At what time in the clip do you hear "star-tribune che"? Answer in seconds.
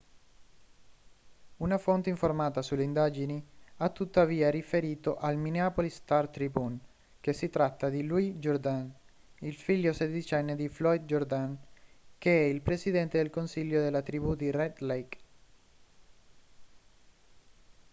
5.93-7.33